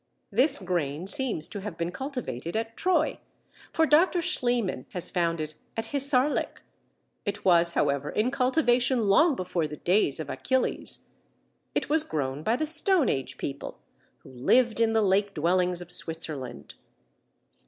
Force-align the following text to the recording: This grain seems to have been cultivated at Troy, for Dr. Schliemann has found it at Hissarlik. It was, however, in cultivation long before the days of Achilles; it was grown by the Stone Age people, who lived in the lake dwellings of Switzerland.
This 0.31 0.57
grain 0.57 1.05
seems 1.05 1.47
to 1.49 1.59
have 1.61 1.77
been 1.77 1.91
cultivated 1.91 2.57
at 2.57 2.75
Troy, 2.75 3.19
for 3.71 3.85
Dr. 3.85 4.17
Schliemann 4.19 4.87
has 4.93 5.11
found 5.11 5.39
it 5.39 5.53
at 5.77 5.89
Hissarlik. 5.91 6.63
It 7.23 7.45
was, 7.45 7.73
however, 7.73 8.09
in 8.09 8.31
cultivation 8.31 9.03
long 9.07 9.35
before 9.35 9.67
the 9.67 9.77
days 9.77 10.19
of 10.19 10.27
Achilles; 10.27 11.07
it 11.75 11.87
was 11.87 12.01
grown 12.01 12.41
by 12.41 12.55
the 12.55 12.65
Stone 12.65 13.09
Age 13.09 13.37
people, 13.37 13.77
who 14.23 14.31
lived 14.31 14.79
in 14.81 14.93
the 14.93 15.03
lake 15.03 15.35
dwellings 15.35 15.81
of 15.81 15.91
Switzerland. 15.91 16.73